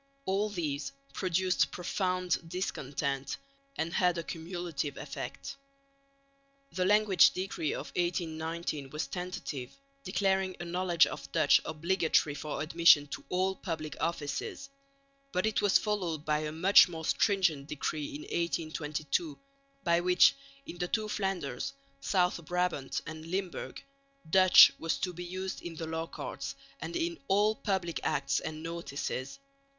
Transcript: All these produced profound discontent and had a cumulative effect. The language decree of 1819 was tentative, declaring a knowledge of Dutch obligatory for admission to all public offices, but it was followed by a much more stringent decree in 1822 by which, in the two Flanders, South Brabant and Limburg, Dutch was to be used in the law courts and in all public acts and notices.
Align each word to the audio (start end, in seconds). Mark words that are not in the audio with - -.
All 0.25 0.49
these 0.49 0.93
produced 1.13 1.69
profound 1.69 2.49
discontent 2.49 3.37
and 3.77 3.93
had 3.93 4.17
a 4.17 4.23
cumulative 4.23 4.97
effect. 4.97 5.55
The 6.71 6.85
language 6.85 7.29
decree 7.33 7.71
of 7.73 7.89
1819 7.95 8.89
was 8.89 9.05
tentative, 9.05 9.77
declaring 10.03 10.57
a 10.59 10.65
knowledge 10.65 11.05
of 11.05 11.31
Dutch 11.31 11.61
obligatory 11.65 12.33
for 12.33 12.63
admission 12.63 13.05
to 13.09 13.23
all 13.29 13.53
public 13.55 13.95
offices, 13.99 14.69
but 15.31 15.45
it 15.45 15.61
was 15.61 15.77
followed 15.77 16.25
by 16.25 16.39
a 16.39 16.51
much 16.51 16.89
more 16.89 17.05
stringent 17.05 17.67
decree 17.67 18.15
in 18.15 18.21
1822 18.21 19.37
by 19.83 19.99
which, 19.99 20.33
in 20.65 20.79
the 20.79 20.87
two 20.87 21.07
Flanders, 21.09 21.73
South 21.99 22.43
Brabant 22.43 23.01
and 23.05 23.27
Limburg, 23.27 23.83
Dutch 24.27 24.71
was 24.79 24.97
to 24.97 25.13
be 25.13 25.23
used 25.25 25.61
in 25.61 25.75
the 25.75 25.85
law 25.85 26.07
courts 26.07 26.55
and 26.79 26.95
in 26.95 27.19
all 27.27 27.53
public 27.53 27.99
acts 28.01 28.39
and 28.39 28.63
notices. 28.63 29.37